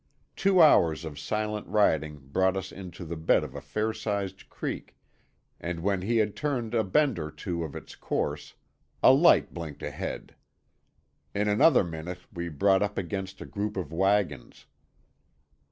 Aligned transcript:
Two 0.35 0.63
hours 0.63 1.05
of 1.05 1.19
silent 1.19 1.67
riding 1.67 2.17
brought 2.17 2.57
us 2.57 2.71
into 2.71 3.05
the 3.05 3.15
bed 3.15 3.43
of 3.43 3.53
a 3.53 3.61
fair 3.61 3.93
sized 3.93 4.49
creek, 4.49 4.95
and 5.59 5.81
when 5.81 6.01
he 6.01 6.17
had 6.17 6.35
turned 6.35 6.73
a 6.73 6.83
bend 6.83 7.19
or 7.19 7.29
two 7.29 7.63
of 7.63 7.75
its 7.75 7.95
course, 7.95 8.55
a 9.03 9.13
light 9.13 9.53
blinked 9.53 9.83
ahead. 9.83 10.33
In 11.35 11.47
another 11.47 11.83
minute 11.83 12.21
we 12.33 12.49
brought 12.49 12.81
up 12.81 12.97
against 12.97 13.41
a 13.41 13.45
group 13.45 13.77
of 13.77 13.93
wagons. 13.93 14.65